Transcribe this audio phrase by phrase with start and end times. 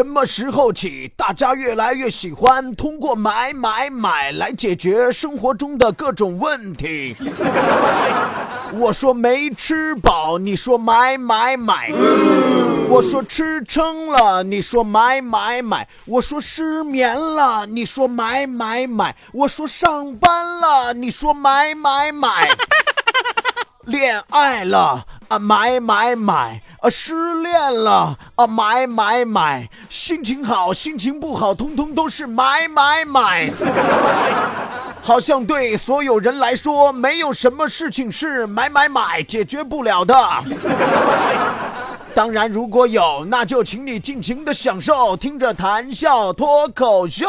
[0.00, 7.14] 什么时候起，大家越来越喜欢通过买买买来解决生活中的各种问题。
[8.72, 11.92] 我说没吃饱，你说买买买；
[12.88, 22.48] 我说吃撑了，你说买买买；我说失眠了，你说买买买；我说上班了，你说买买买；
[23.84, 25.04] 恋爱了。
[25.30, 33.48] 啊买买买啊失恋了啊买买买心情好心情不好通通都是买买买，
[35.00, 40.16] 好像对所有人来说没有什么事情是买买买解决不了的。
[42.12, 47.24] 当然如果有，那就请你尽情的享受，听着谈笑脱口秀，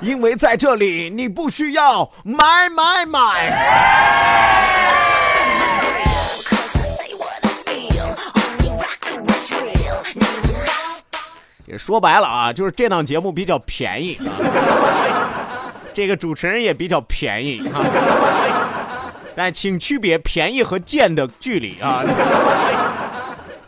[0.00, 3.50] 因为在这里你不需要买买买。
[11.66, 14.28] 也说白了啊，就是这档节目比较便宜啊，
[15.92, 17.80] 这个主持人也比较便宜啊，
[19.34, 22.02] 但请区别便宜和贱的距离啊，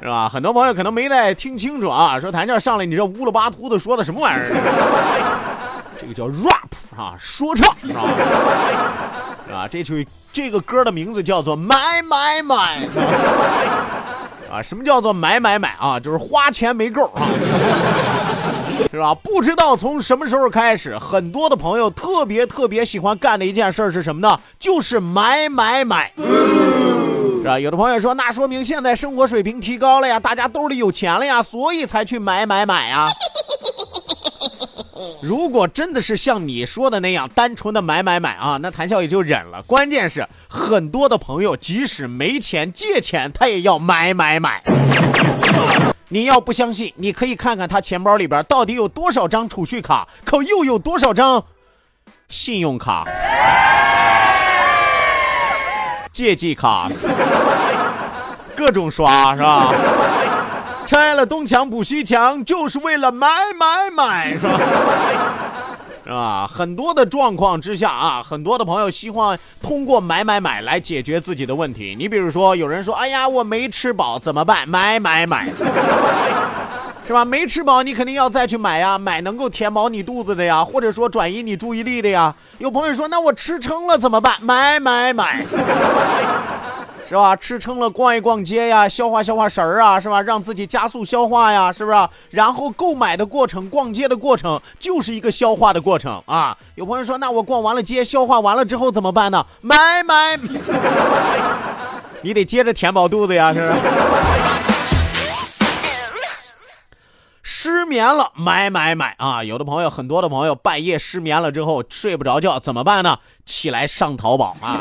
[0.00, 0.28] 是吧？
[0.28, 4.46] 很多朋友可能没太听清楚啊，说谭笑上来你这乌了巴秃的说的什么玩意儿？
[5.98, 8.02] 这个叫 rap 啊，说唱是吧？
[9.46, 9.66] 是吧？
[9.70, 12.86] 这曲这个歌的名字叫做买买买。
[14.50, 15.98] 啊，什么叫做买买买啊？
[16.00, 17.28] 就是花钱没够啊，
[18.90, 19.14] 是吧？
[19.14, 24.38] 不知道从什么时候开始，很多的朋友特别特别喜欢干的一件事是什么呢？
[24.58, 27.58] 就是买买买，是吧？
[27.58, 33.08] 有的朋友说，那说明现在生活水平提高了呀，大家兜里有钱了呀，所以才去买买买啊。
[35.22, 39.62] 如果真的是像你说的那样单纯的买买买啊，那谭笑也就忍了。
[39.62, 44.62] 关键是很多的朋友即使没钱借钱，他也要买买买。
[46.09, 51.44] 你要不相信，你可以看看他钱包里边到底有多少张储蓄卡，可又有多少张
[52.28, 53.05] 信用卡、
[56.12, 56.88] 借记卡，
[58.55, 59.72] 各种刷是吧？
[60.86, 64.60] 拆了东墙补西墙，就是为了买买买，是吧？
[66.06, 66.47] 是吧？
[66.47, 71.96] 很多的状况之下啊，很多的朋友希望通过买买买来解决自己的问题。
[71.98, 74.69] 你比如说，有人说：“哎呀，我没吃饱，怎么办？
[74.69, 75.48] 买买买，
[77.04, 77.25] 是吧？
[77.25, 82.32] 没吃饱，你肯定要再去买呀，买能够填饱你肚子的呀，或者说转移你注意力的呀。
[82.58, 85.44] 有朋友说：“那我吃撑了怎么办？”买买买。
[87.06, 87.37] 是吧？
[87.37, 90.21] 吃撑了，逛一逛街呀，消化消化食儿啊，是吧？
[90.21, 92.09] 让自己加速消化呀，是不是？
[92.31, 96.56] 然后购买的过程、逛街的过程，就是一个消化的过程啊。
[96.75, 99.47] 有朋友说，那我逛完了街，消化完了之后怎么办呢？
[99.61, 100.37] 买买，
[102.22, 103.73] 你得接着填饱肚子呀，是不是？
[107.49, 109.43] 失眠了，买买买啊！
[109.44, 113.19] 有的朋友，很多的朋友，半夜失眠了之后睡不着觉，怎么办呢？
[113.44, 114.81] 起来上淘宝啊。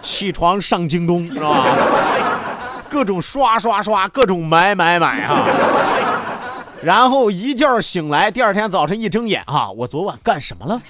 [0.00, 1.64] 起床上京东是吧？
[2.88, 5.44] 各种刷刷刷，各种买买买啊！
[6.82, 10.80] 然后一觉醒来，第二天早晨一睁眼啊，我昨晚干什么了？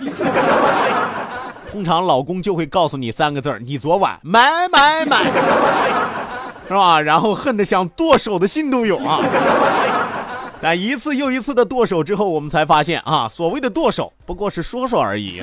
[1.73, 5.25] 通常老公就会告诉你三个字你昨晚买买买，
[6.69, 7.01] 是吧？
[7.01, 9.19] 然后恨得想剁手的心都有啊！
[10.61, 15.43] 但一次又一次的剁手之后，我们才发现啊，所谓的剁手不过是说说而已。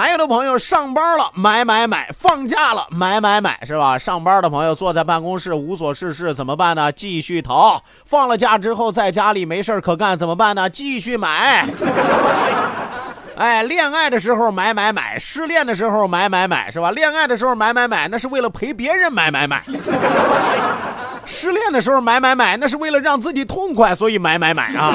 [0.00, 3.98] 还有的朋友上班了买买买，放假了买买买，是吧？
[3.98, 6.90] 上班的朋友坐在办公室无所事事，怎么办呢？
[6.90, 7.82] 继续淘。
[8.06, 10.70] 放了假之后在家里没事可干，怎么办呢？
[10.70, 11.68] 继续买。
[13.36, 16.90] 哎，恋爱的时候买买买，失恋的时候买买买，是吧？
[16.92, 19.58] 恋爱的时候买买买，那是为了陪别人买买买；
[21.26, 24.94] 失恋的时候买买买，那是为了让自己痛快，所以买买买啊。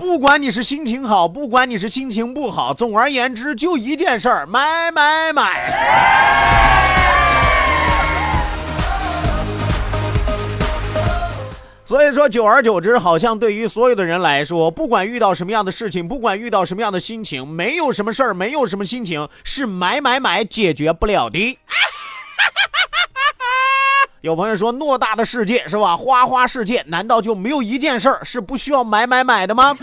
[0.00, 5.76] 不管你是心情好，不管你是心情不好，总而言之就一件事儿，买买买。
[11.84, 21.58] 所以说，久而久之，好像对于所有的人来说，不管遇到什么样的事情，不管遇到什么样的心情，没有什么事儿，没有什么心情是买买买解决不了的。
[24.22, 25.96] 有朋友说，偌大的世界是吧？
[25.96, 29.74] 花花世界，难道就没有一件事儿是不需要买买买的吗？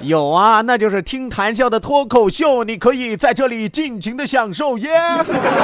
[0.00, 4.90] 有啊，那就是听谈笑的脱口秀，你可以在这里尽情的享受耶。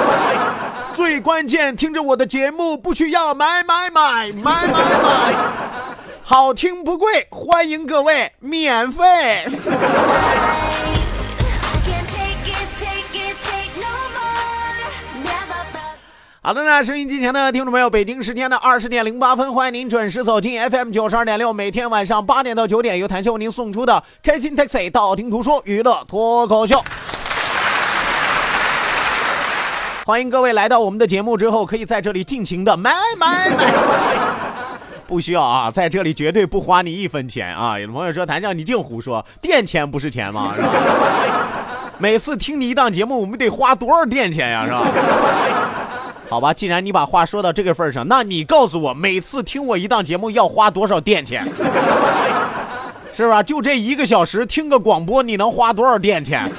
[0.95, 5.35] 最关键，听着我的节目不需要买买买买买买，
[6.23, 9.47] 好听不贵，欢迎各位免费。
[16.47, 26.85] 好的呢，收音机前的听众朋友，北京时间的二十点零八分，欢迎您准时走进 FM 九十二点六，每天晚上八点到九点由谭秀为您送出的开心 Taxi 道听途说娱乐脱口秀。
[30.05, 33.65] 欢迎各位来到我们的节目之后，可以在这里尽情的买买买，
[35.09, 37.79] 不需要啊，在这里绝对不花你一分钱啊。
[37.81, 40.53] 有的朋友说谭笑你净胡说，电钱不是钱吗？
[40.55, 40.69] 是吧？
[41.97, 44.67] 每次听你一档节目，我们得花多少电钱呀？
[44.67, 44.83] 是吧？
[46.29, 51.47] 好吧，既然你把话说到这个份上，那你告诉我，每次听我一档节目要花多少电钱？
[53.13, 53.43] 是吧？
[53.43, 56.51] 就这一个小时听个广播，你能花多少电钱？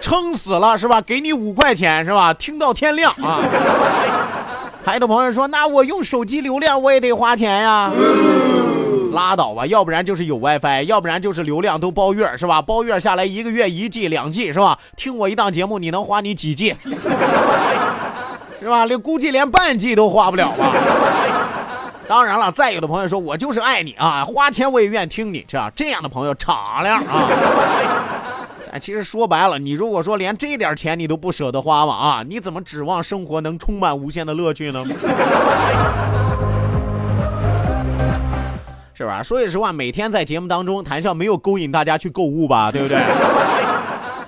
[0.00, 1.00] 撑死了是吧？
[1.00, 2.34] 给你五块钱是吧？
[2.34, 3.38] 听到天亮啊！
[4.84, 7.92] 还有的朋友说，那我用手机流量我也得花钱呀？
[9.12, 12.60] 拉倒吧，要不然就是有 WiFi，要不然就是流量都包月是吧？
[12.60, 14.78] 包月下来一个月一 G 两 G 是吧？
[14.96, 16.74] 听我一档节目，你能花你几 G？
[18.66, 18.84] 是吧？
[18.84, 20.72] 连估计连半季都花不了吧？
[22.08, 25.70] 当然了，再有的朋友说，我就是爱你啊，花钱我也愿意听你，是吧？
[25.72, 27.28] 这样的朋友敞亮啊。
[28.74, 34.84] 哎，其实说白了，你如果说连这点钱你都不舍得花嘛啊，你怎么指望生活能充满无限的乐趣呢？
[38.94, 39.22] 是吧？
[39.22, 42.98] 说句实话，每天在节目当中，谈笑没有勾引大家去购物吧，对不对？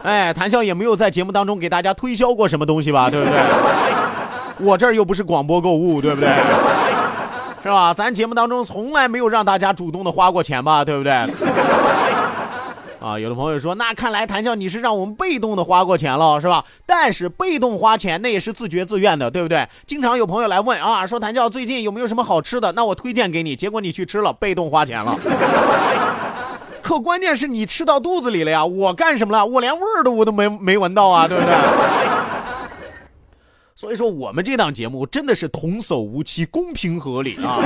[0.05, 3.35] 哎，谈笑也没有在节目当中给大家推销过什么东西吧，对不对？
[4.61, 6.29] 我这儿又不是广播购物，对不对？
[7.63, 7.93] 是吧？
[7.93, 11.13] 咱节目当中从来没有让大家主动的花过钱吧，对不对？
[13.01, 16.65] 啊，有的朋友说，那看来谭笑你是让我们被动的花过钱了，是吧？
[16.85, 19.69] 但是被动花钱那也是自觉自愿的，对不对？
[19.87, 22.73] 经常有朋友来问啊，说谭笑最近有没有什么好吃的？
[22.73, 25.17] 那我推荐给你，结果你去吃了，被动花钱了。
[26.83, 29.45] 可关键是你吃到肚子里了呀，我干什么了？
[29.45, 31.53] 我连味儿都我都没没闻到啊，对不对？
[33.81, 37.61] 所以说，我们这档节目真的是童叟无欺、公平合理啊！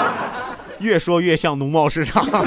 [0.80, 2.24] 越说越像农贸市场。
[2.24, 2.42] 好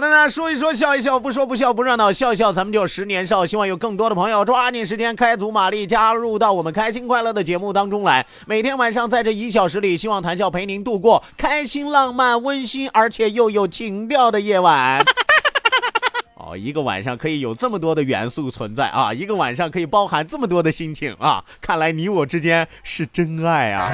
[0.00, 3.44] 了，那说一说，笑一笑，不说不笑不热闹，笑一笑，咱们就十年少。
[3.44, 8.24] 希望有更多的朋友抓紧时间开足马力，加入到我们开心快乐的节目当中来。
[8.46, 15.04] 每天晚上在这一小时里，希望谈笑陪您度过开心、浪漫、温馨，而且又有情调的夜晚。
[16.46, 19.14] 哦，一个晚上可以有这么多的元素存在啊！
[19.14, 21.42] 一个晚上可以包含这么多的心情啊！
[21.60, 23.90] 看来你我之间是真爱啊！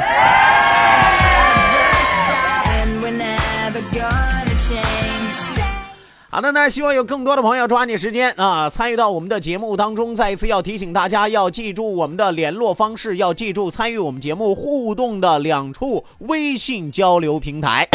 [6.29, 10.15] 好的，那希望有更多的朋友抓紧时间啊，参与到我们的节目当中。
[10.17, 17.89] 再一次要提醒大家，要记住我们的联络方式，要记住参与我们节目互动的两处微信交流平台。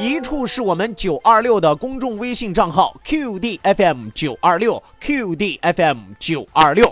[0.00, 6.88] 一处是我们九二六的公众微信账号 QDFM 九二六 QDFM 九二六，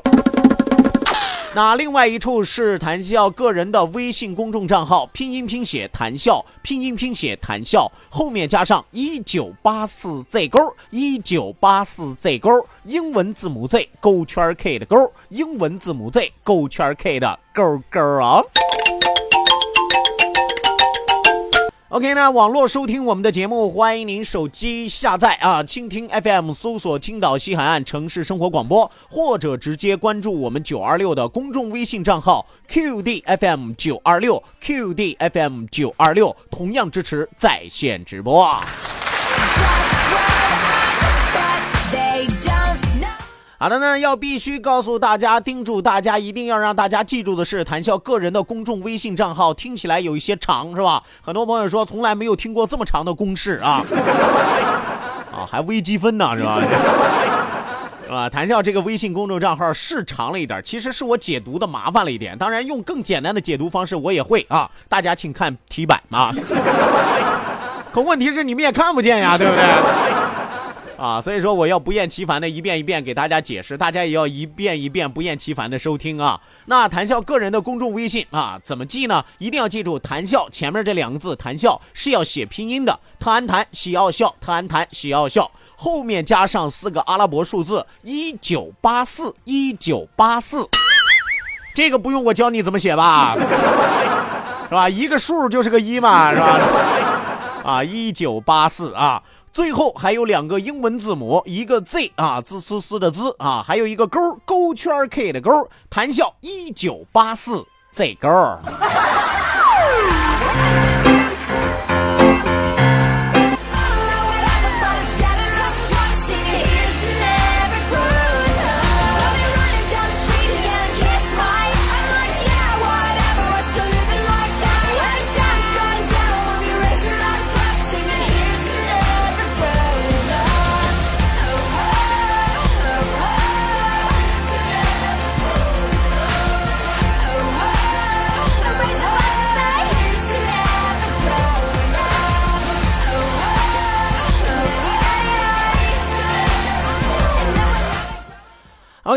[1.54, 18.42] 那另外一处是谈笑个人的微信公众账号，拼音拼写谈笑，拼音拼写谈笑，后面加上一九八四 Z 勾，一九八四 Z 勾，英文字母 Z 勾圈 K 的勾，英文字母 Z 勾圈 K 的勾勾啊。
[21.88, 38.60] OK，那网络收听我们的节目，欢迎您手机下载啊，蜻蜓 FM 搜索青岛西海岸城市生活广播，或者直接关注我们九二六的公众微信账号 QDFM 九二六 QDFM 九二六，同样支持在线直播。
[43.58, 51.02] 好的呢，要必须告诉大家，叮嘱大家，一定要让大家记住的是，谈笑个人的公众微信账号听起来有一些长，是吧？
[51.22, 53.82] 很多朋友说从来没有听过这么长的公式啊，
[55.32, 56.60] 啊，还微积分呢，是吧？
[58.04, 58.28] 是吧？
[58.28, 62.36] 谈笑这个微信公众账号是长了一点，其实是我解读的麻烦了一点。
[62.36, 66.30] 当然，用更简单的解读方式我也会啊，大家请看题板啊。
[67.90, 70.25] 可问题是你们也看不见呀，对不对？
[70.96, 76.40] 啊，所以说我要不厌其烦的一遍一遍给大家解释，大家也要一遍一遍不厌其烦的收听啊。
[76.64, 79.24] 那谈笑个人的公众微信啊，怎么记呢？
[79.38, 90.66] 一定要记住谈笑前面这两个字，谈笑是要写拼音的，特安谈喜奥笑，特安谈喜奥笑，后面加上四个阿拉伯数字一九八四一九八四，
[91.74, 93.36] 这个不用我教你怎么写吧？
[94.68, 94.88] 是吧？
[94.88, 96.58] 一个数就是个一嘛，是吧？
[97.62, 99.22] 啊，一九八四啊。
[99.56, 105.50] 最后还有两个英文字母，一个 Z 啊，滋滋滋的滋啊，还有一个勾勾圈 K 的勾，
[105.88, 108.28] 谈笑一九八四 Z 勾。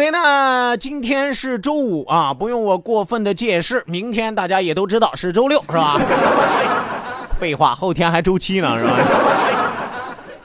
[0.10, 6.00] OK，那今天是周五啊，不用我过分的解释，明天大家也都知道是周六，是吧？
[7.40, 8.92] 废话，后天还周七呢，是吧？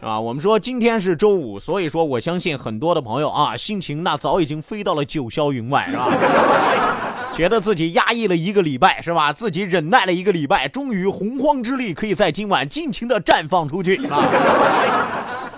[0.01, 0.21] 是吧？
[0.21, 6.09] 我们说今天是周五，所以说我相信很多的朋友啊，心情那早已经飞到了九霄云外，是吧？
[7.33, 9.33] 觉得自己压抑了一个礼拜，是吧？
[9.33, 14.21] 自己忍耐了一个礼拜，终于洪荒之力可以在今晚尽情的绽放出去啊！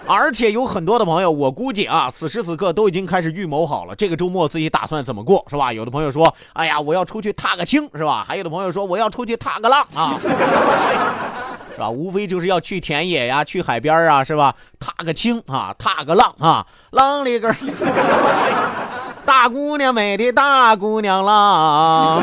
[0.09, 5.73] 而且有很多的朋友，我估计啊，此时此刻都已经开始预谋好了，这个周末自己打算怎么过，是吧？
[5.73, 8.25] 有的朋友说，哎呀，我要出去踏个青，是吧？
[8.27, 10.15] 还有的朋友说，我要出去踏个浪啊，
[11.75, 11.91] 是吧？
[11.91, 14.55] 无非就是要去田野呀，去海边啊，是吧？
[14.79, 17.53] 踏个青啊，踏个浪啊，浪里个
[19.27, 22.23] 大姑娘美的大姑娘浪。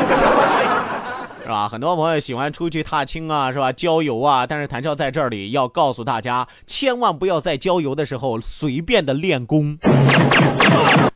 [1.44, 1.68] 是吧？
[1.68, 3.70] 很多朋友喜欢出去踏青啊，是吧？
[3.70, 9.78] 郊游啊，但是谭笑在这里要告诉大家，千万不要在郊游的时候随便的练功。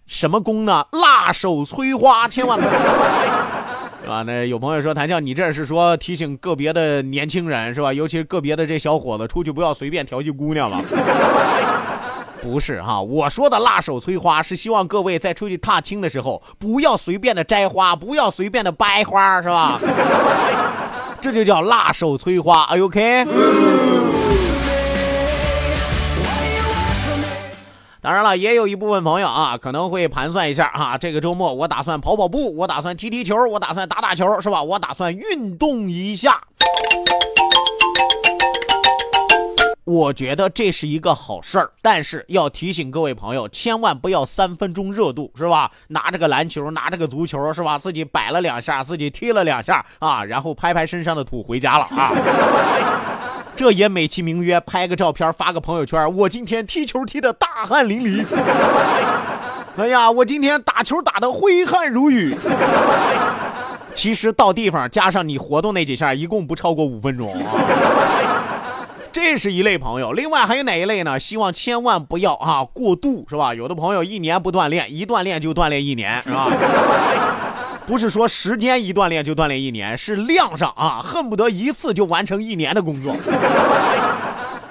[0.07, 0.87] 什么功呢？
[0.93, 2.71] 辣手摧花，千万不要。
[4.05, 4.23] 是吧？
[4.27, 7.91] 那有朋友说，谭笑，你这是说提醒个别的年轻人是吧？
[7.91, 10.79] 尤其是个别的这小伙子，出去不要随便调戏姑娘了。
[12.41, 19.79] 不是哈，我说的辣手摧花是希望各位在出去踏青的时候，不要随便的摘花，不要随便的掰花，是吧？
[21.21, 22.63] 这就叫辣手摧花。
[22.65, 23.27] 哎，OK。
[28.01, 34.63] 当然了，也有一部分朋友啊，可能会盘算一下啊，这个周末我打算跑跑步，我打算踢踢球，我打算打打球，是吧？
[34.63, 36.41] 我打算运动一下。
[39.89, 45.71] 我觉得这是一个好事儿，但是要提醒各位朋友，千万不要三分钟热度，是吧？
[45.89, 47.79] 拿着个篮球，拿着个足球，是吧？
[47.79, 52.13] 自己摆了两下，自己踢了两下啊，然后拍拍身上的土回家了啊。
[53.57, 58.27] 这也美其名曰拍个照片发个朋友圈，我今天踢球踢得大汗淋漓。
[59.79, 62.37] 哎呀，我今天打球打得挥汗如雨。
[63.95, 67.35] 其实到地方加上你活动那几下，一共不超过五分钟。
[69.21, 71.19] 这是一类朋友，另外还有哪一类呢？
[71.19, 73.53] 希望千万不要啊过度，是吧？
[73.53, 76.47] 有的朋友一年不锻炼，一锻炼就锻炼一年，是吧？
[77.85, 83.13] 不是说时间一锻炼就锻炼一年，是量上啊，恨不得一次就完成一年的工作。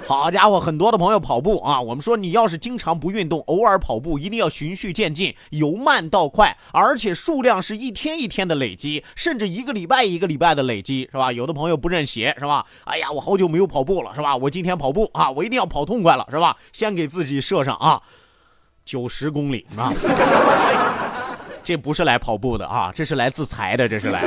[0.08, 11.30] 好家伙，很多的朋友跑步啊，我们说你要是经常不运动，偶尔跑步，一定要循序渐进，由慢到快，而且数量是一天一天的累积，甚至一个礼拜一个礼拜的累积，是吧？
[11.34, 12.66] 有的朋友不认鞋，是吧？
[12.86, 14.34] 哎呀，我好久没有跑步了，是吧？
[14.38, 16.56] 我今天跑步啊，我一定要跑痛快了，是吧？
[16.72, 18.02] 先给自己设上啊，
[18.86, 19.92] 九十公里啊，
[21.66, 24.24] 这不是来跑步的啊，这是来自裁的，这是来。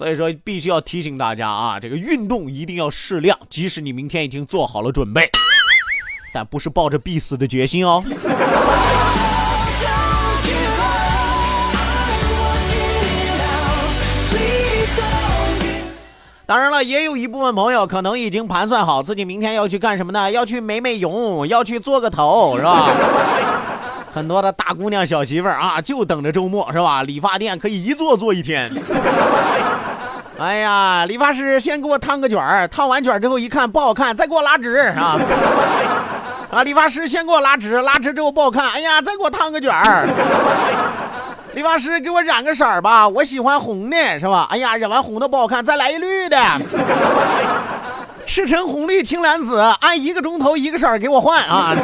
[0.00, 5.28] 所以说，必须要提醒大家啊，这个运动一定要适量，即使你明天已经做好了准备，
[6.32, 8.02] 但不是抱着必死的决心哦。
[16.46, 20.30] 当然了，也有一部分朋友可能已经盘算好自己明天要去干什么呢？
[20.30, 22.88] 要去美美容，要去做个头，是吧？
[24.14, 27.02] 很多的大姑娘、小媳妇儿啊，就等着周末，是吧？
[27.02, 28.72] 理发店可以一坐坐一天。
[30.42, 35.18] 哎呀，理发师先给我烫个卷儿，烫完卷之后一看不好看，再给我拉直啊！
[36.50, 40.08] 啊，理发师先给我拉直，拉直之后不好看，哎呀，再给我烫个卷儿。
[41.52, 44.46] 理发师给我染个色儿吧，我喜欢红的，是吧？
[44.50, 46.38] 哎呀，染完红的不好看，再来一绿的。
[48.24, 51.74] 赤橙红绿青蓝紫，按一个钟头一个色儿给我换啊！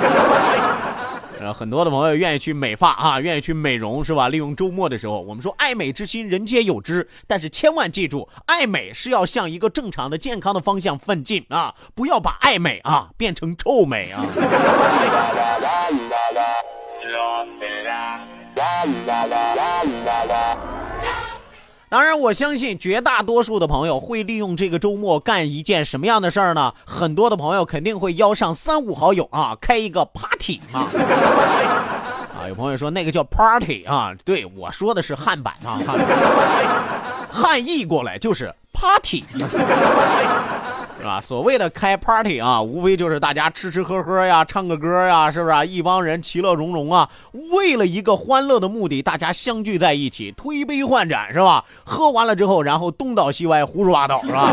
[1.53, 4.29] 很多的朋友愿意去美发啊，愿意去美容，是吧？
[4.29, 7.09] 利用周末的时候，我们说爱美之心，人皆有之。
[7.27, 11.75] 但是千万记住，爱美是要向一个正常的、健康的方向奋进啊！
[11.95, 14.25] 不要把爱美啊变成臭美啊！
[21.97, 26.75] 当然，我相信绝大多数的朋友会利用这个周末干一件什么样的事儿呢？
[26.85, 30.85] 很多的朋友肯定会邀上三五好友啊，开一个 party 啊。
[32.37, 35.81] 啊，有朋友说那个叫 party 啊，对我说的是汉版啊，
[37.33, 39.25] 汉译过来就是 party。
[41.09, 41.21] 啊？
[41.21, 45.65] 所谓的开 party 啊，无非就是大家吃吃喝喝呀，唱个歌呀，是不是啊？
[45.65, 47.09] 一帮人其乐融融啊，
[47.53, 51.65] 为了一个欢乐的目的，大家相聚在一起，推杯换盏，是吧？
[51.85, 54.53] 喝完了之后，然后东倒西歪，胡说八道，是吧？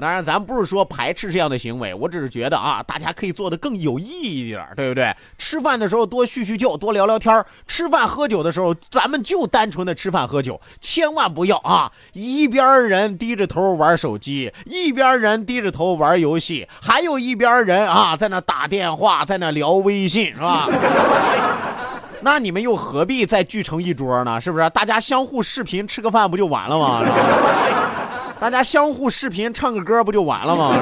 [0.00, 5.14] 当然，咱不是说排斥这样的行为，我只是觉得啊，大家可以做的更有意义一点，对不对？
[5.38, 20.68] 吃饭的时候多叙叙旧，多聊聊天吃饭喝酒的时候，咱们就单纯的吃饭喝酒，千万不要啊，一边人低着头玩手机，一边人低着头玩游戏，还有一边人啊在那打电话，在那聊微信，是吧？
[22.24, 24.40] 那你们又何必再聚成一桌呢？
[24.40, 24.70] 是不是？
[24.70, 27.02] 大家相互视频吃个饭不就完了吗？
[28.42, 30.74] 大家相互视频唱个歌不就完了吗？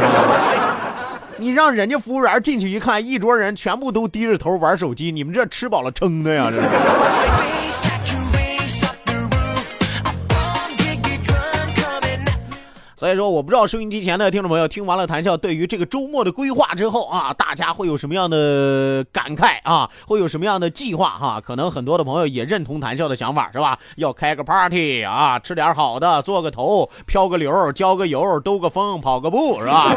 [1.37, 6.50] 你让人家服务员进去一看，一桌人全部都低着头玩手机，你们这吃饱了撑的呀？
[6.50, 6.59] 这
[13.00, 19.89] 所以说，我不知道收音机前的听众朋友听完了谈笑对于这个周末的规划之后啊，大家会有什么样的感慨啊？
[20.06, 21.41] 会有什么样的计划哈？
[21.41, 23.78] 可能很多的朋友也认同谈笑的想法是吧？
[23.97, 29.97] 要开个 party 啊，吃点好的，做个头，飘个流，浇个油，兜个风，跑个步是吧？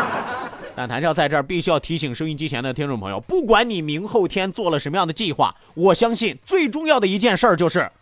[0.74, 7.92] 但谈笑在这儿必须要提醒收音机前的听众朋友，不管你明后天做了什么样的计划，我相信最重要的一件事儿就是，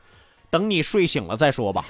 [0.50, 1.84] 等你睡醒了再说吧。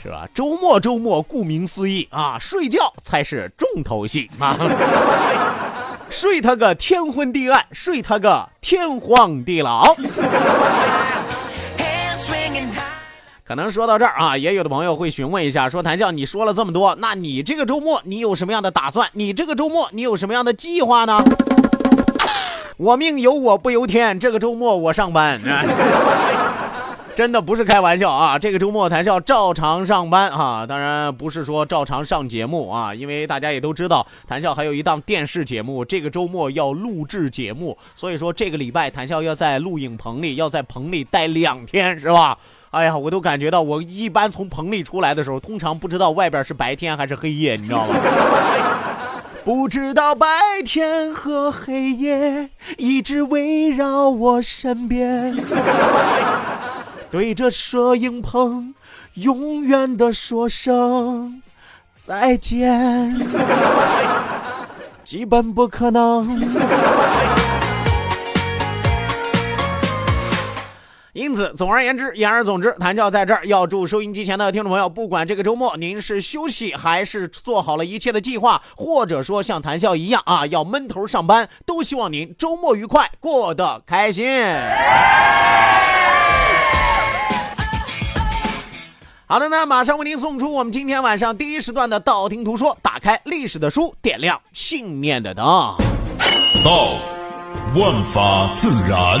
[0.00, 0.28] 是吧？
[0.32, 4.56] 周末周末，顾名思义啊，睡觉才是重头戏啊！
[6.08, 9.94] 睡他个天昏地暗，睡他个天荒地老。
[13.44, 19.08] 可能说到这儿啊，也有的朋友会询问一下，说谭笑，你说了这么多，那你这个周末你有什么样的打算？
[19.14, 21.24] 你这个周末你有什么样的计划呢？
[22.76, 25.40] 我命由我不由天，这个周末我上班。
[27.18, 28.38] 真的不是开玩笑啊！
[28.38, 42.38] 这个周末谈笑照常上班啊，当然不是说照常上节目啊，因为大家也都知道，谈笑还有一档电视节目，这个周末要录制节目，所以说这个礼拜谈笑要在录影棚里，要在棚里待两天，是吧？
[42.70, 47.96] 哎呀，我都感觉到，我一般从棚里出来的时候，通常不知道外边是白天还是黑夜，你知道吗？
[49.44, 50.28] 不知道白
[50.64, 55.34] 天和黑夜一直围绕我身边。
[57.10, 58.74] 对着摄影棚，
[59.14, 61.42] 永远的说声
[61.94, 63.26] 再见，
[65.02, 66.28] 基本不可能。
[71.14, 84.26] 因此，总而言之，言而总之，谭教在这儿要祝收音机前的听众朋友，不管这个周末您是休息还是做好了一切的计划，或者说像谭笑一样啊要闷头上班，都希望您周末愉快，过得开心。
[89.30, 92.74] 好的，那马上为您送出我们今天晚上第一时段的道听途说。
[92.80, 95.44] 打开历史的书，点亮信念的灯。
[96.64, 96.94] 道，
[97.76, 99.20] 万法自然；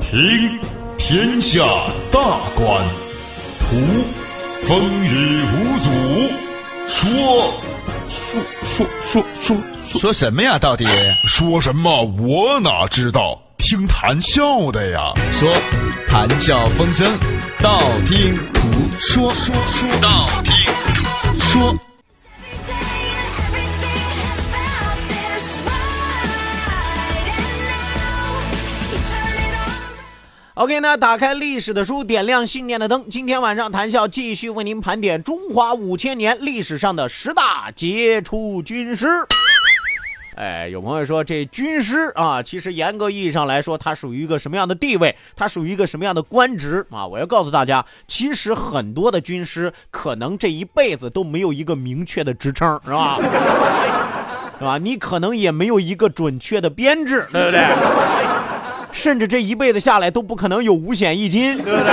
[0.00, 0.58] 听，
[0.96, 1.62] 天下
[2.10, 2.18] 大
[2.54, 2.82] 观；
[3.60, 3.76] 图，
[4.66, 5.90] 风雨无阻；
[6.88, 7.52] 说，
[8.08, 10.58] 说说说说说什么呀？
[10.58, 10.86] 到底
[11.26, 12.04] 说什么？
[12.04, 13.38] 我哪知道？
[13.58, 15.12] 听谈笑的呀。
[15.32, 15.52] 说，
[16.08, 17.06] 谈笑风生，
[17.62, 18.60] 道听途。
[18.98, 20.52] 说说说，道听
[20.94, 21.78] 途说。
[30.54, 33.04] OK，那打开历史的书，点亮信念的灯。
[33.10, 39.06] 今天晚上谈笑继续为您盘点中华五千年历史上的十大杰出军师。
[40.36, 45.16] 哎，有朋友说这军师啊，其实严格意义上来说，他属于一个什么样的地位？
[45.34, 47.06] 他属于一个什么样的官职啊？
[47.06, 53.16] 我要告诉大家，其实很多的军师可能这一辈子都没有一个明确的职称，是吧？
[54.60, 54.76] 是吧？
[54.76, 57.64] 你可能也没有一个准确的编制，对不对？
[58.92, 61.92] 甚至这一辈子下来都不可能有五险一金，对不对？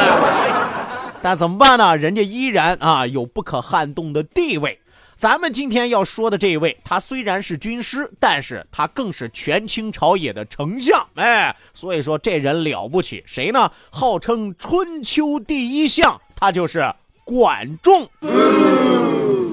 [1.23, 1.95] 但怎么办呢？
[1.95, 4.81] 人家依然啊有不可撼动的地位。
[5.15, 11.05] 咱们今天要说的这一位，他虽然是军师，但是他更是权倾朝野的丞相。
[11.15, 13.71] 哎，所以说这人了不起，谁呢？
[13.91, 18.03] 号称春秋第一相，他就是管仲。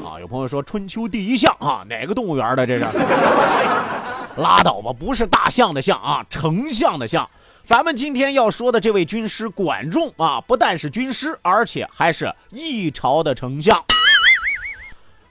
[0.04, 2.84] 啊，有朋友说春秋第一相啊，哪个动物园的这是？
[4.36, 7.28] 拉倒吧，不是大象的象啊，丞相的相。
[7.62, 13.84] 咱们今天要说的这位军师管仲啊，不但是军师，而且还是一朝的丞相。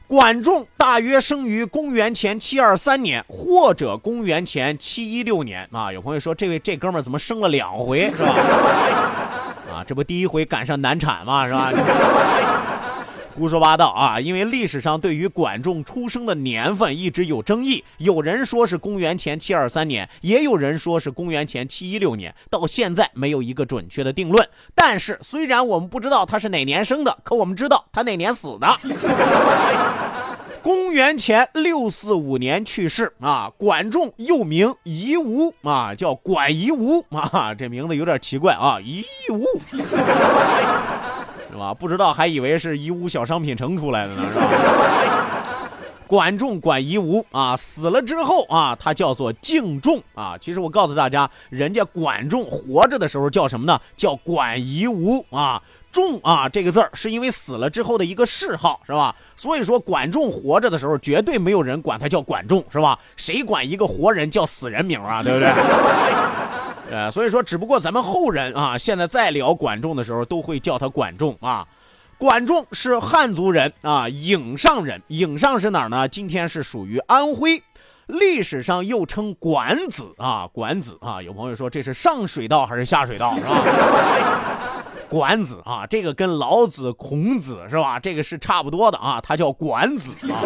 [0.09, 5.93] 管仲大约生于公元前七二三年，或者公元前七一六年啊。
[5.93, 8.33] 有朋友说，这位这哥们怎么生了两回是吧？
[9.71, 11.71] 啊，这不第一回赶上难产嘛是吧？
[13.39, 14.19] 胡说八道啊！
[14.19, 24.45] 因为历史上对于管仲出生的年份一直有争议，有人说是公元前七二三年，也有人说是公元前七一六年，到现在没有一个准确的定论。
[24.75, 28.77] 但是，虽然我们不知道他是哪年生的，可我们知道他哪年死的。
[30.61, 33.49] 公元前六四五年去世啊！
[33.57, 39.45] 管仲又名夷吾啊，叫管夷吾啊，这名字有点奇怪啊，夷吾。
[41.51, 41.73] 是吧？
[41.73, 44.45] 不知道还以为是义乌小商品城出来的呢，是吧？
[46.07, 50.35] 管仲管夷吾啊，死了之后啊，他叫做敬仲啊。
[50.41, 53.79] 其实我告诉大家，人家管仲活着的时候叫什么呢？
[53.95, 55.61] 叫管夷吾啊。
[55.91, 59.15] 仲啊这个字儿是因为死了之后的一个谥号，是吧？
[59.35, 62.97] 所以说管仲活着的时候，绝对没有人管他叫管仲，是吧？
[63.15, 65.21] 谁管一个活人叫死人名啊？
[65.21, 65.49] 对不对？
[66.89, 71.67] 呃，所以说，只不过咱们后人啊，现在在聊管仲的时候，都会叫他管仲啊。
[72.17, 75.01] 管仲是汉族人啊，颍上人。
[75.07, 76.07] 颍上是哪儿呢？
[76.07, 77.63] 今天是属于安徽，
[78.07, 81.21] 历史上又称管子啊，管子啊。
[81.21, 84.83] 有朋友说这是上水道还是下水道是吧？
[85.07, 87.99] 管子啊，这个跟老子、孔子是吧？
[87.99, 90.41] 这个是差不多的啊，他叫管子啊。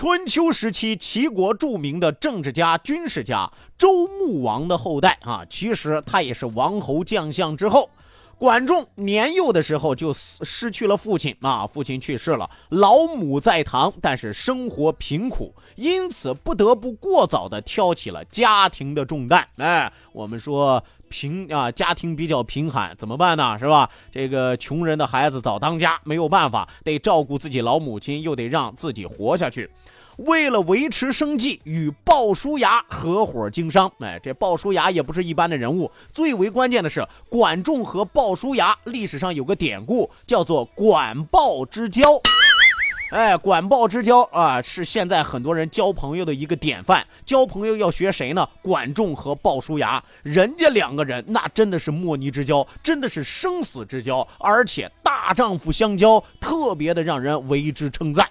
[0.00, 7.90] 春秋时期，齐国著名的政治家、军事家周穆王的后代啊，其实他也是王侯将相之后。
[8.40, 19.46] 管仲年幼的时候就失去了父亲啊，父亲去世了，老母在堂，但是生活贫苦，因此不得不过早的挑起了家庭的重担。
[19.58, 23.58] 哎，我们说贫啊，家庭比较贫寒，怎么办呢？
[23.58, 23.90] 是吧？
[24.10, 29.70] 这个穷人的孩子早当家，没有办法，得照顾自己老母亲，又得让自己活下去。
[30.26, 33.90] 为了维持生计，与鲍叔牙合伙经商。
[34.00, 35.90] 哎，这鲍叔牙也不是一般的人物。
[36.12, 42.02] 最为关键的是，管仲和鲍叔牙历史上有个典故，叫做“管鲍之交”。
[43.12, 47.04] 哎，管鲍之交啊，是现在很多人交朋友的一个典范。
[47.24, 48.46] 交朋友要学谁呢？
[48.60, 58.28] 管仲和鲍叔牙，人家两个人那真的是莫逆之交，真的是生死之交，而且大丈夫相交，特别的让人为之称赞。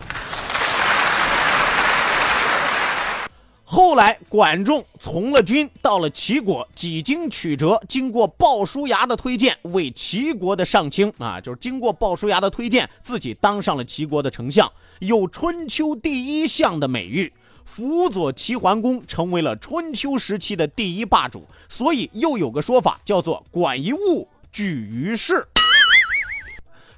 [3.71, 14.67] 后来，管仲从了军，到了齐国，几经曲折，经过鲍叔牙的推荐，为齐国的上卿啊，就是经过鲍叔牙的推荐，自己当上了齐国的丞相，
[15.01, 17.31] 有春秋第一相的美誉，
[17.63, 21.45] 辅佐齐桓公，成为了春秋时期的第一霸主。
[21.69, 25.47] 所以，又有个说法叫做“管一物，举于世”。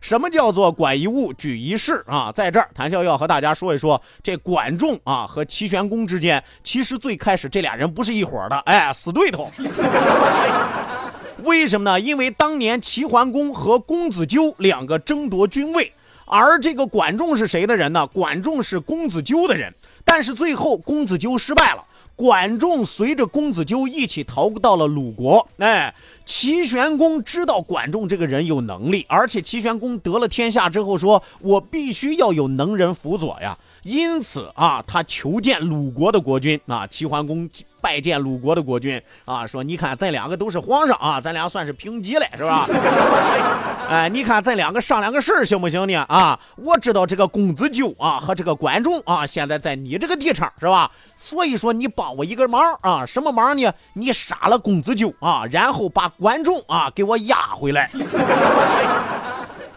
[0.01, 2.31] 什么叫做管一物举一事啊？
[2.31, 9.49] 在这儿，谭笑要和大家说一说这管仲啊和齐桓公之间，其实最开始这俩人不是一伙的，哎，死对头。
[11.43, 11.99] 为什么呢？
[11.99, 15.93] 因为当年齐桓公和公子纠两个争夺君位，
[16.25, 18.05] 而这个管仲是谁的人呢？
[18.07, 21.85] 管仲是公子纠的人，但是最后公子纠失败了。
[22.13, 25.47] 管仲随着公子纠一起逃到了鲁国。
[25.57, 25.91] 哎，
[26.25, 33.57] 齐桓公知道管仲这个人有能力，而且齐桓公得了天下之后，说我必须要有能人辅佐呀。
[33.83, 37.49] 因此啊，他求见鲁国的国君啊，齐桓公
[37.81, 42.67] 拜见鲁国的国君啊，说你看咱两个都是皇上啊，咱俩算是平级了，是吧？
[43.89, 45.95] 哎，你看咱两个商量个事儿行不行呢？
[46.07, 50.91] 啊，我知道这个公子纠啊和这个管仲啊，现在在你这个地场是吧？
[51.17, 53.73] 所以说你帮我一个忙啊，什么忙呢？
[53.93, 57.89] 你杀了公子纠啊，然后把管仲啊给我押回来。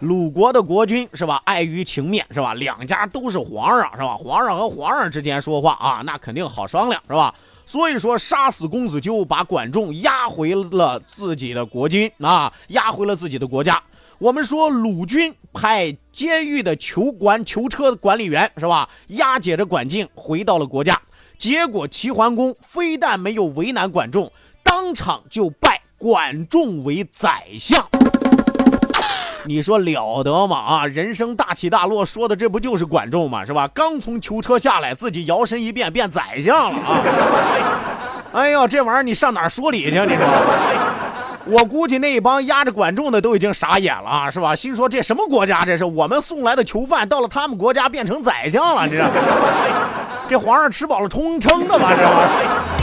[0.05, 1.41] 鲁国的国君是吧？
[1.45, 2.53] 碍于情面是吧？
[2.53, 4.15] 两家都是皇上是吧？
[4.15, 7.33] 皇上和皇上之间说话啊，那肯定好商量是吧？
[7.65, 13.81] 所以说杀死公子纠，把管仲押回了自己的国君啊，押回了自己的国家。
[14.19, 18.87] 我们说鲁军派监狱的囚管囚车管理员是吧？
[19.07, 21.01] 押解着管靖回到了国家。
[21.39, 24.31] 结果齐桓公非但没有为难管仲，
[24.63, 27.83] 当场就拜管仲为宰相。
[29.47, 30.57] 你说了得吗？
[30.57, 33.45] 啊，人生大起大落，说的这不就是管仲吗？
[33.45, 33.69] 是吧？
[33.73, 36.99] 刚从囚车下来，自己摇身一变变宰相了啊！
[38.33, 39.99] 哎呦，这玩意儿你上哪儿说理去？
[39.99, 40.25] 你说？
[41.47, 44.55] 我估计那一帮压着管仲的都已经傻眼了啊，是吧？
[44.55, 45.59] 心说这什么国家？
[45.59, 49.05] 这是我们送来的囚犯到了他们国家变成宰相了，你这
[50.27, 51.93] 这皇上吃饱了充撑的吧？
[51.95, 52.74] 这。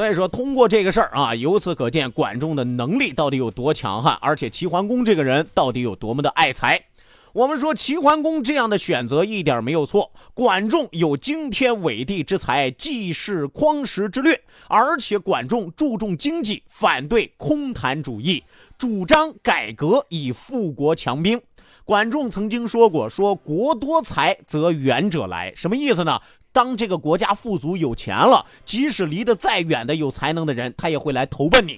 [0.00, 6.86] 所以说，通过这个事儿啊，由此可见管仲的能力到底有多强悍，而且齐桓公这个人到底有多么的爱财。
[7.34, 18.42] 我们说齐桓公这样的选择一点没有错，管仲有惊天伟地之才，济世匡时之略，而且管仲注重经济，反对空谈主义，
[18.78, 21.38] 主张改革以富国强兵。
[21.84, 26.20] 管仲曾经说过：“说国多财则远者来。”什么意思呢？
[26.52, 31.76] 当这个国家富足有钱了，即使离得再远的有才能的人，他也会来投奔你。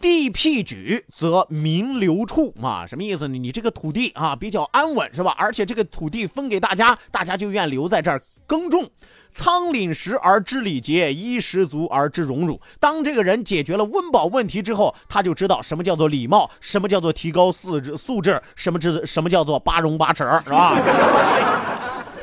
[0.00, 3.36] 地辟举则民流处嘛，什么意思呢？
[3.36, 5.34] 你这个土地啊比较安稳是吧？
[5.36, 8.88] 而且这个土地分给大家，大家就愿留在这儿耕种。
[9.30, 12.58] 仓廪实而知礼节，衣食足而知荣辱。
[12.80, 20.74] 当这个人解决了温饱问题之后，他就知道什么叫做礼貌，什么叫做提高素质素质，什么知什么叫做八荣八耻，是吧？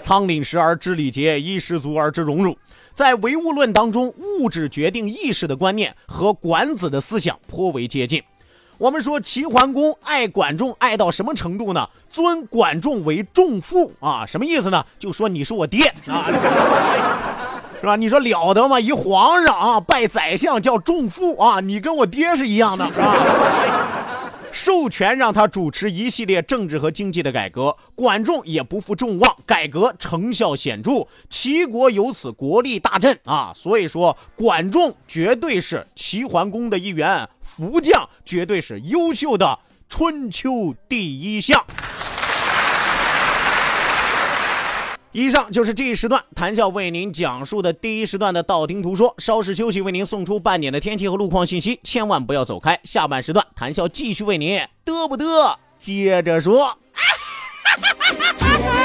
[0.06, 2.56] 仓廪实而知礼节，衣食足而知荣辱。
[2.94, 8.22] 在唯物论当中，物质决定意识的观念和管子的思想颇为接近。
[8.78, 11.90] 我们说齐桓公爱管仲爱到什么程度呢？
[12.08, 14.86] 尊管仲为仲父啊，什么意思呢？
[15.00, 16.22] 就说你是我爹啊，
[17.82, 17.96] 是吧？
[17.96, 18.80] 你说了得吗？
[18.80, 23.95] 一皇上啊拜宰相叫仲父啊，你跟我爹是一样的，是吧？
[24.56, 33.52] 授权让他主持一系列政治和经济的改革，管仲也不负众望，改革成效显著，齐国由此国力大振啊！
[33.54, 41.62] 所以说，管仲绝对是齐桓公的一员福将，绝对是优秀的春秋第一相。
[45.18, 49.16] 以上就是这一时段谈笑为您讲述的第一时段的道听途说。
[49.18, 52.78] 稍事休息，为您送出半点的天气和路况信息，千万不要走开。
[52.84, 56.66] 下半时段谈笑继续为您嘚不嘚接着说。
[56.66, 58.85] 啊哈哈哈哈